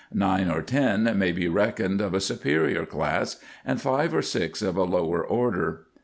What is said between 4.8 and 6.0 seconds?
lower order.